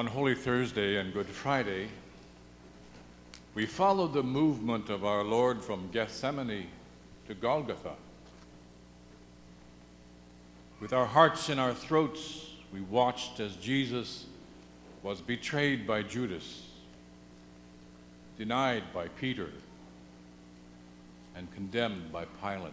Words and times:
On 0.00 0.06
Holy 0.06 0.34
Thursday 0.34 0.96
and 0.96 1.12
Good 1.12 1.26
Friday, 1.26 1.88
we 3.54 3.66
followed 3.66 4.14
the 4.14 4.22
movement 4.22 4.88
of 4.88 5.04
our 5.04 5.22
Lord 5.22 5.62
from 5.62 5.90
Gethsemane 5.92 6.68
to 7.28 7.34
Golgotha. 7.34 7.92
With 10.80 10.94
our 10.94 11.04
hearts 11.04 11.50
in 11.50 11.58
our 11.58 11.74
throats, 11.74 12.46
we 12.72 12.80
watched 12.80 13.40
as 13.40 13.56
Jesus 13.56 14.24
was 15.02 15.20
betrayed 15.20 15.86
by 15.86 16.02
Judas, 16.02 16.62
denied 18.38 18.84
by 18.94 19.08
Peter, 19.08 19.50
and 21.36 21.52
condemned 21.52 22.10
by 22.10 22.24
Pilate. 22.42 22.72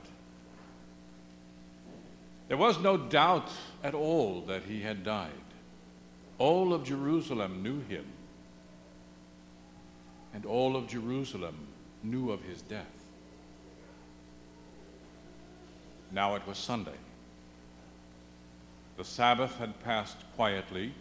There 2.48 2.56
was 2.56 2.80
no 2.80 2.96
doubt 2.96 3.52
at 3.84 3.94
all 3.94 4.44
that 4.48 4.64
he 4.64 4.80
had 4.80 5.04
died. 5.04 5.34
All 6.40 6.74
of 6.74 6.84
Jerusalem 6.84 7.64
knew 7.64 7.82
him, 7.82 8.06
and 10.34 10.46
all 10.46 10.76
of 10.76 10.88
Jerusalem 10.88 11.56
knew 12.04 12.32
of 12.32 12.44
his 12.44 12.62
death. 12.62 12.86
Now 16.12 16.36
it 16.36 16.46
was 16.48 16.58
Sunday. 16.58 16.92
The 18.98 19.04
Sabbath 19.04 19.58
had 19.58 19.84
passed 19.84 20.18
quietly. 20.36 20.94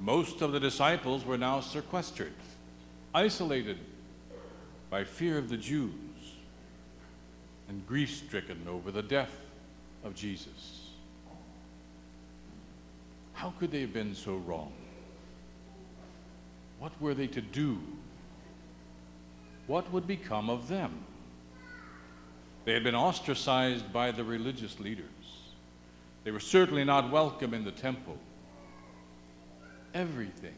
Most 0.00 0.40
of 0.40 0.52
the 0.52 0.60
disciples 0.60 1.24
were 1.24 1.38
now 1.38 1.60
sequestered, 1.60 2.34
isolated 3.14 3.78
by 4.88 5.04
fear 5.04 5.38
of 5.38 5.48
the 5.48 5.56
Jews, 5.56 5.92
and 7.68 7.86
grief 7.86 8.14
stricken 8.14 8.66
over 8.68 8.90
the 8.90 9.02
death 9.02 9.40
of 10.04 10.14
Jesus. 10.14 10.85
How 13.36 13.52
could 13.60 13.70
they 13.70 13.82
have 13.82 13.92
been 13.92 14.14
so 14.14 14.36
wrong? 14.36 14.72
What 16.78 16.92
were 17.00 17.12
they 17.12 17.26
to 17.28 17.42
do? 17.42 17.78
What 19.66 19.92
would 19.92 20.06
become 20.06 20.48
of 20.48 20.68
them? 20.68 21.04
They 22.64 22.72
had 22.72 22.82
been 22.82 22.94
ostracized 22.94 23.92
by 23.92 24.10
the 24.10 24.24
religious 24.24 24.80
leaders. 24.80 25.04
They 26.24 26.30
were 26.30 26.40
certainly 26.40 26.82
not 26.82 27.10
welcome 27.10 27.52
in 27.52 27.62
the 27.62 27.70
temple. 27.70 28.16
Everything 29.92 30.56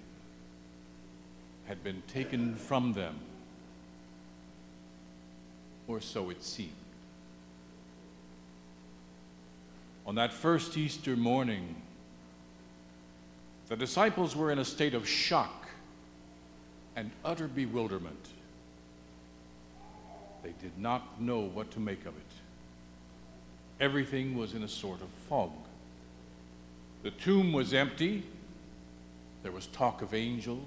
had 1.66 1.82
been 1.82 2.02
taken 2.06 2.54
from 2.54 2.92
them, 2.92 3.18
or 5.88 6.00
so 6.00 6.30
it 6.30 6.44
seemed. 6.44 6.72
On 10.06 10.14
that 10.14 10.32
first 10.32 10.76
Easter 10.76 11.16
morning, 11.16 11.74
the 13.69 13.77
disciples 13.77 14.34
were 14.34 14.50
in 14.50 14.58
a 14.58 14.64
state 14.64 14.94
of 14.94 15.06
shock 15.06 15.69
and 16.97 17.11
utter 17.24 17.47
bewilderment. 17.47 18.28
They 20.42 20.55
did 20.61 20.78
not 20.78 21.20
know 21.20 21.41
what 21.41 21.70
to 21.72 21.80
make 21.80 22.00
of 22.00 22.16
it. 22.16 22.22
Everything 23.80 24.36
was 24.36 24.55
in 24.55 24.62
a 24.62 24.69
sort 24.69 25.00
of 25.00 25.08
fog. 25.28 25.52
The 27.02 27.11
tomb 27.11 27.52
was 27.52 27.74
empty. 27.74 28.24
There 29.42 29.52
was 29.52 29.66
talk 29.66 30.02
of 30.02 30.14
angels. 30.14 30.64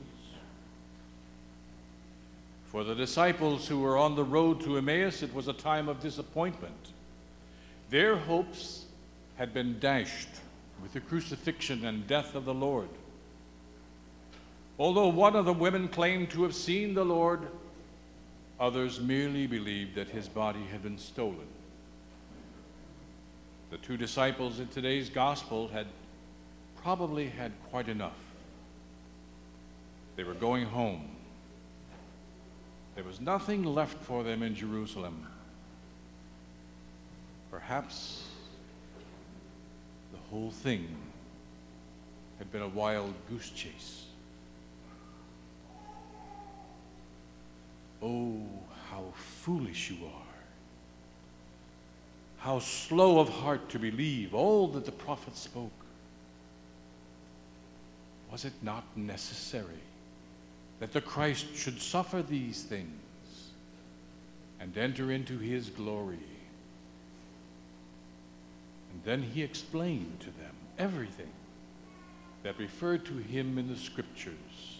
For 2.67 2.83
the 2.85 2.95
disciples 2.95 3.67
who 3.67 3.79
were 3.79 3.97
on 3.97 4.15
the 4.15 4.23
road 4.23 4.61
to 4.61 4.77
Emmaus, 4.77 5.23
it 5.23 5.33
was 5.33 5.49
a 5.49 5.53
time 5.53 5.89
of 5.89 5.99
disappointment. 5.99 6.93
Their 7.89 8.15
hopes 8.15 8.85
had 9.35 9.53
been 9.53 9.79
dashed 9.79 10.29
with 10.81 10.93
the 10.93 10.99
crucifixion 10.99 11.85
and 11.85 12.07
death 12.07 12.35
of 12.35 12.45
the 12.45 12.53
Lord. 12.53 12.89
Although 14.79 15.09
one 15.09 15.35
of 15.35 15.45
the 15.45 15.53
women 15.53 15.87
claimed 15.87 16.31
to 16.31 16.43
have 16.43 16.55
seen 16.55 16.93
the 16.93 17.05
Lord, 17.05 17.47
others 18.59 18.99
merely 18.99 19.47
believed 19.47 19.95
that 19.95 20.09
his 20.09 20.27
body 20.27 20.63
had 20.71 20.81
been 20.81 20.97
stolen. 20.97 21.47
The 23.69 23.77
two 23.77 23.95
disciples 23.95 24.59
in 24.59 24.67
today's 24.67 25.09
gospel 25.09 25.67
had 25.67 25.87
probably 26.81 27.27
had 27.27 27.51
quite 27.69 27.87
enough. 27.87 28.17
They 30.15 30.23
were 30.23 30.33
going 30.33 30.65
home. 30.65 31.07
There 32.95 33.03
was 33.03 33.21
nothing 33.21 33.63
left 33.63 33.97
for 34.03 34.23
them 34.23 34.43
in 34.43 34.55
Jerusalem. 34.55 35.25
Perhaps 37.49 38.23
whole 40.31 40.51
thing 40.51 40.87
had 42.39 42.51
been 42.51 42.61
a 42.61 42.67
wild 42.67 43.13
goose 43.29 43.49
chase. 43.49 44.05
Oh, 48.01 48.41
how 48.89 49.03
foolish 49.13 49.91
you 49.91 50.05
are. 50.05 50.21
How 52.37 52.59
slow 52.59 53.19
of 53.19 53.29
heart 53.29 53.69
to 53.69 53.79
believe 53.79 54.33
all 54.33 54.67
that 54.69 54.85
the 54.85 54.91
prophet 54.91 55.35
spoke. 55.35 55.69
Was 58.31 58.45
it 58.45 58.53
not 58.63 58.85
necessary 58.95 59.83
that 60.79 60.93
the 60.93 61.01
Christ 61.01 61.47
should 61.53 61.79
suffer 61.79 62.23
these 62.23 62.63
things 62.63 62.89
and 64.59 64.75
enter 64.77 65.11
into 65.11 65.37
his 65.37 65.69
glory? 65.69 66.17
And 68.91 69.01
then 69.03 69.21
he 69.21 69.41
explained 69.41 70.19
to 70.21 70.27
them 70.27 70.53
everything 70.77 71.31
that 72.43 72.57
referred 72.57 73.05
to 73.05 73.13
him 73.17 73.57
in 73.57 73.67
the 73.67 73.75
scriptures. 73.75 74.79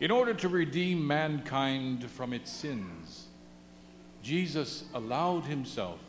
In 0.00 0.10
order 0.10 0.34
to 0.34 0.48
redeem 0.48 1.06
mankind 1.06 2.10
from 2.10 2.32
its 2.32 2.50
sins, 2.50 3.26
Jesus 4.22 4.84
allowed 4.92 5.44
himself 5.44 6.00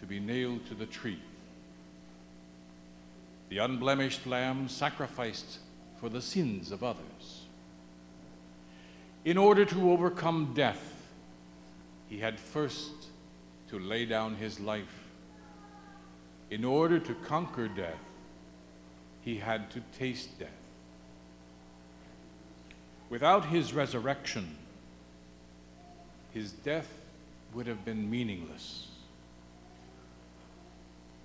to 0.00 0.06
be 0.06 0.20
nailed 0.20 0.66
to 0.66 0.74
the 0.74 0.86
tree. 0.86 1.18
The 3.48 3.58
unblemished 3.58 4.26
lamb 4.26 4.68
sacrificed 4.68 5.58
for 5.98 6.08
the 6.08 6.22
sins 6.22 6.70
of 6.70 6.84
others. 6.84 7.46
In 9.24 9.36
order 9.36 9.64
to 9.64 9.90
overcome 9.90 10.52
death, 10.54 11.06
he 12.08 12.18
had 12.18 12.38
first 12.38 12.92
to 13.68 13.78
lay 13.78 14.04
down 14.04 14.36
his 14.36 14.58
life. 14.60 15.08
In 16.50 16.64
order 16.64 16.98
to 16.98 17.14
conquer 17.14 17.68
death, 17.68 17.98
he 19.22 19.36
had 19.36 19.70
to 19.72 19.82
taste 19.98 20.38
death. 20.38 20.48
Without 23.10 23.46
his 23.46 23.72
resurrection, 23.72 24.56
his 26.32 26.52
death 26.52 26.88
would 27.54 27.66
have 27.66 27.84
been 27.84 28.10
meaningless. 28.10 28.88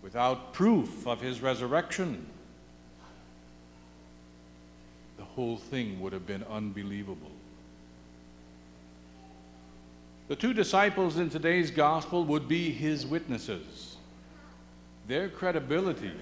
Without 0.01 0.53
proof 0.53 1.07
of 1.07 1.21
his 1.21 1.41
resurrection, 1.41 2.25
the 5.17 5.23
whole 5.23 5.57
thing 5.57 6.01
would 6.01 6.11
have 6.11 6.27
been 6.27 6.43
unbelievable. 6.49 7.31
The 10.27 10.35
two 10.35 10.53
disciples 10.53 11.17
in 11.17 11.29
today's 11.29 11.69
gospel 11.69 12.23
would 12.25 12.47
be 12.47 12.71
his 12.71 13.05
witnesses. 13.05 13.97
Their 15.07 15.27
credibility 15.27 16.13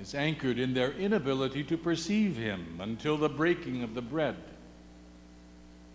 is 0.00 0.14
anchored 0.14 0.58
in 0.58 0.74
their 0.74 0.92
inability 0.92 1.64
to 1.64 1.78
perceive 1.78 2.36
him 2.36 2.78
until 2.80 3.16
the 3.16 3.28
breaking 3.28 3.82
of 3.82 3.94
the 3.94 4.02
bread, 4.02 4.36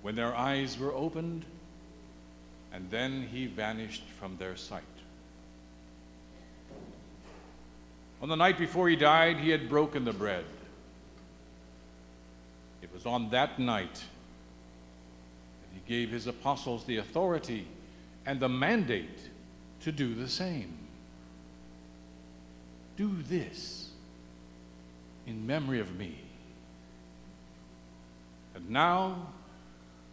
when 0.02 0.16
their 0.16 0.36
eyes 0.36 0.80
were 0.80 0.94
opened, 0.94 1.46
and 2.74 2.90
then 2.90 3.28
he 3.32 3.46
vanished 3.46 4.04
from 4.20 4.36
their 4.38 4.56
sight. 4.56 4.84
On 8.22 8.30
the 8.30 8.36
night 8.36 8.58
before 8.58 8.90
he 8.90 8.96
died, 8.96 9.38
he 9.38 9.50
had 9.50 9.70
broken 9.70 10.06
the 10.06 10.14
bread. 10.14 10.46
It 12.82 12.92
was 12.92 13.06
on 13.06 13.30
that 13.30 13.60
night 13.60 14.04
gave 15.90 16.12
his 16.12 16.28
apostles 16.28 16.86
the 16.86 16.98
authority 16.98 17.68
and 18.28 18.40
the 18.40 18.48
mandate 18.48 19.20
to 19.82 19.92
do 19.92 20.14
the 20.14 20.28
same. 20.28 20.72
Do 22.96 23.12
this 23.28 23.90
in 25.26 25.48
memory 25.48 25.80
of 25.80 25.98
me. 25.98 26.16
And 28.54 28.70
now 28.70 29.30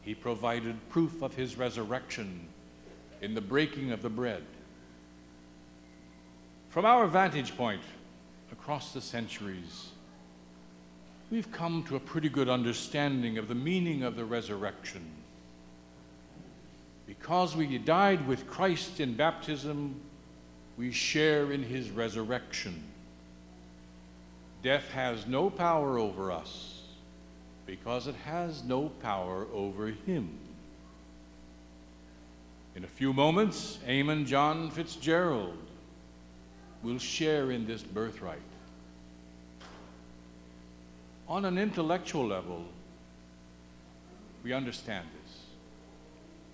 he 0.01 0.15
provided 0.15 0.89
proof 0.89 1.21
of 1.21 1.35
his 1.35 1.59
resurrection 1.59 2.49
in 3.21 3.35
the 3.35 3.41
breaking 3.43 3.93
of 3.93 4.01
the 4.01 4.09
bread. 4.09 4.45
From 6.71 6.87
our 6.87 7.07
vantage 7.07 7.55
point 7.55 7.83
across 8.51 8.95
the 8.95 9.01
centuries, 9.03 9.91
we've 11.31 11.53
come 11.53 11.83
to 11.85 11.97
a 11.97 12.01
pretty 12.01 12.31
good 12.31 12.49
understanding 12.49 13.37
of 13.37 13.49
the 13.49 13.55
meaning 13.55 14.03
of 14.05 14.17
the 14.17 14.25
resurrection. 14.25 15.03
Because 17.07 17.55
we 17.55 17.79
died 17.79 18.27
with 18.27 18.47
Christ 18.47 19.01
in 19.01 19.15
baptism, 19.15 20.01
we 20.77 20.91
share 20.91 21.53
in 21.53 21.63
his 21.63 21.91
resurrection. 21.91 22.83
Death 24.63 24.91
has 24.91 25.27
no 25.27 25.49
power 25.49 25.99
over 25.99 26.33
us 26.33 26.83
because 27.67 28.07
it 28.07 28.15
has 28.25 28.65
no 28.65 28.89
power 29.03 29.47
over 29.53 29.89
him. 29.89 30.31
In 32.75 32.85
a 32.85 32.89
few 32.89 33.13
moments, 33.13 33.79
Eamon 33.87 34.27
John 34.27 34.71
Fitzgerald 34.71 35.57
will 36.83 36.99
share 36.99 37.51
in 37.51 37.67
this 37.67 37.83
birthright. 37.83 38.39
On 41.29 41.45
an 41.45 41.59
intellectual 41.59 42.27
level, 42.27 42.65
we 44.45 44.53
understand 44.53 45.07
this. 45.25 45.26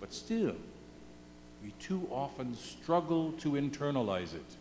But 0.02 0.12
still, 0.12 0.56
we 1.62 1.70
too 1.78 2.08
often 2.10 2.56
struggle 2.56 3.30
to 3.38 3.52
internalize 3.52 4.34
it. 4.34 4.56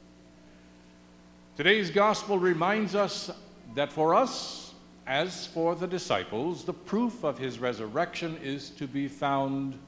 Today's 1.57 1.89
gospel 1.89 2.37
reminds 2.37 2.93
us 2.93 3.31
that 3.73 3.91
for 3.91 4.13
us, 4.13 4.75
as 5.07 5.47
for 5.47 5.73
the 5.73 5.87
disciples, 5.87 6.63
the 6.63 6.73
proof 6.73 7.23
of 7.23 7.39
his 7.39 7.57
resurrection 7.57 8.37
is 8.43 8.69
to 8.69 8.85
be 8.85 9.07
found 9.07 9.79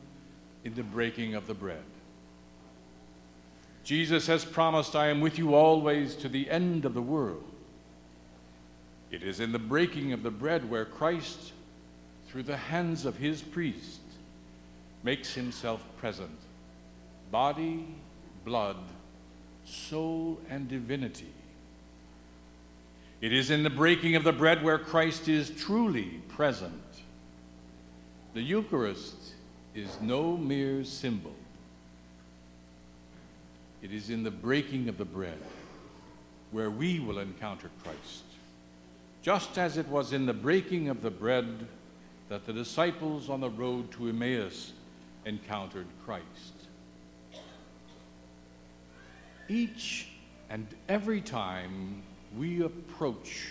in 0.63 0.73
the 0.73 0.81
breaking 0.81 1.35
of 1.35 1.45
the 1.45 1.53
bread. 1.53 1.83
Jesus 3.83 4.25
has 4.25 4.43
promised, 4.43 4.95
I 4.95 5.09
am 5.09 5.21
with 5.21 5.37
you 5.37 5.53
always 5.53 6.15
to 6.15 6.29
the 6.29 6.49
end 6.49 6.83
of 6.83 6.95
the 6.95 7.01
world. 7.01 7.43
It 9.11 9.21
is 9.21 9.39
in 9.39 9.51
the 9.51 9.59
breaking 9.59 10.13
of 10.13 10.23
the 10.23 10.31
bread 10.31 10.67
where 10.67 10.85
Christ, 10.85 11.51
through 12.27 12.43
the 12.43 12.57
hands 12.57 13.05
of 13.05 13.17
his 13.17 13.43
priest, 13.43 13.99
makes 15.03 15.33
himself 15.33 15.83
present 15.97 16.31
body, 17.31 17.87
blood, 18.45 18.77
soul, 19.65 20.39
and 20.49 20.67
divinity. 20.67 21.33
It 23.21 23.33
is 23.33 23.49
in 23.49 23.63
the 23.63 23.69
breaking 23.69 24.15
of 24.15 24.23
the 24.23 24.33
bread 24.33 24.63
where 24.63 24.77
Christ 24.77 25.27
is 25.27 25.49
truly 25.49 26.21
present. 26.27 26.73
The 28.33 28.41
Eucharist 28.41 29.15
is 29.73 29.89
no 30.01 30.37
mere 30.37 30.83
symbol. 30.83 31.33
It 33.81 33.91
is 33.93 34.09
in 34.09 34.23
the 34.23 34.31
breaking 34.31 34.89
of 34.89 34.97
the 34.97 35.05
bread 35.05 35.39
where 36.51 36.69
we 36.69 36.99
will 36.99 37.19
encounter 37.19 37.69
Christ. 37.83 38.23
Just 39.21 39.57
as 39.57 39.77
it 39.77 39.87
was 39.87 40.13
in 40.13 40.25
the 40.25 40.33
breaking 40.33 40.89
of 40.89 41.01
the 41.01 41.09
bread 41.09 41.67
that 42.29 42.45
the 42.45 42.53
disciples 42.53 43.29
on 43.29 43.41
the 43.41 43.49
road 43.49 43.91
to 43.93 44.09
Emmaus 44.09 44.73
encountered 45.25 45.87
Christ. 46.05 46.25
Each 49.47 50.07
and 50.49 50.67
every 50.87 51.21
time 51.21 52.01
we 52.37 52.63
approach 52.63 53.49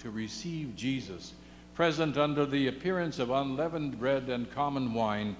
to 0.00 0.10
receive 0.10 0.76
Jesus, 0.76 1.32
present 1.74 2.16
under 2.16 2.46
the 2.46 2.68
appearance 2.68 3.18
of 3.18 3.30
unleavened 3.30 3.98
bread 3.98 4.28
and 4.28 4.50
common 4.52 4.94
wine, 4.94 5.36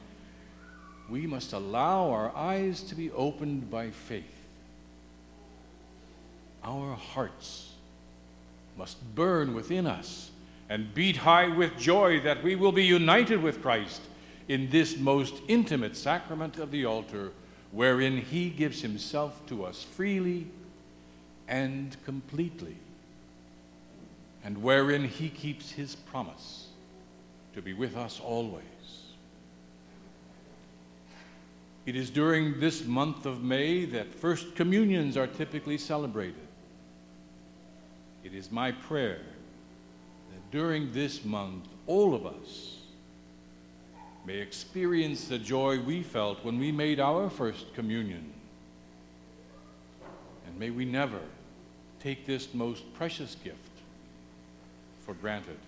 we 1.09 1.27
must 1.27 1.53
allow 1.53 2.11
our 2.11 2.35
eyes 2.35 2.83
to 2.83 2.95
be 2.95 3.11
opened 3.13 3.71
by 3.71 3.91
faith. 3.91 4.25
Our 6.65 6.95
hearts 6.95 7.73
must 8.77 9.15
burn 9.15 9.55
within 9.55 9.87
us 9.87 10.31
and 10.69 10.93
beat 10.95 11.17
high 11.17 11.49
with 11.49 11.79
joy 11.79 12.21
that 12.21 12.43
we 12.43 12.57
will 12.57 12.73
be 12.73 12.85
united 12.85 13.41
with 13.41 13.63
Christ 13.63 14.03
in 14.49 14.71
this 14.71 14.97
most 14.97 15.35
intimate 15.49 15.97
sacrament 15.97 16.59
of 16.59 16.71
the 16.71 16.85
altar, 16.85 17.33
wherein 17.73 18.19
He 18.19 18.51
gives 18.51 18.83
Himself 18.83 19.45
to 19.47 19.65
us 19.65 19.83
freely 19.83 20.47
and 21.49 21.97
completely, 22.05 22.77
and 24.45 24.63
wherein 24.63 25.05
He 25.05 25.29
keeps 25.29 25.73
His 25.73 25.95
promise 25.95 26.69
to 27.55 27.63
be 27.63 27.73
with 27.73 27.97
us 27.97 28.21
always. 28.21 28.63
It 31.87 31.95
is 31.95 32.11
during 32.11 32.59
this 32.59 32.85
month 32.85 33.27
of 33.27 33.43
May 33.43 33.85
that 33.87 34.13
First 34.13 34.57
Communions 34.57 35.17
are 35.17 35.29
typically 35.29 35.79
celebrated. 35.79 36.35
It 38.25 38.35
is 38.35 38.51
my 38.51 38.73
prayer 38.73 39.21
that 40.33 40.51
during 40.51 40.93
this 40.93 41.25
month, 41.25 41.69
all 41.87 42.13
of 42.13 42.27
us 42.27 42.76
may 44.27 44.39
experience 44.39 45.29
the 45.29 45.39
joy 45.39 45.81
we 45.81 46.03
felt 46.03 46.45
when 46.45 46.59
we 46.59 46.73
made 46.73 46.99
our 46.99 47.31
First 47.31 47.73
Communion. 47.75 48.33
And 50.47 50.59
may 50.59 50.71
we 50.71 50.85
never 50.85 51.21
take 52.01 52.27
this 52.27 52.53
most 52.53 52.93
precious 52.95 53.37
gift 53.45 53.57
for 55.05 55.15
granted. 55.15 55.59